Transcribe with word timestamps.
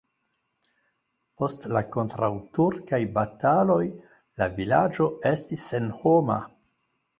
Post 1.41 1.65
la 1.77 1.83
kontraŭturkaj 1.97 3.01
bataloj 3.19 3.79
la 4.43 4.49
vilaĝo 4.59 5.09
estis 5.35 5.71
senhoma. 5.73 6.43